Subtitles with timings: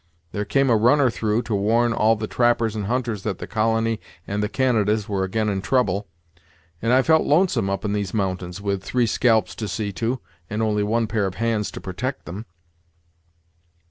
[0.31, 4.01] There came a runner through, to warn all the trappers and hunters that the colony
[4.25, 6.07] and the Canadas were again in trouble;
[6.81, 10.19] and I felt lonesome, up in these mountains, with three scalps to see to,
[10.49, 12.47] and only one pair of hands to protect them."